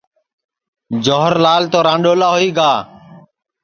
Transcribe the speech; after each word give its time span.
جوھر 1.05 1.33
لال 1.45 1.63
تو 1.71 1.79
رانڈولا 1.87 2.27
ہوئی 2.35 2.49
گا 2.57 2.71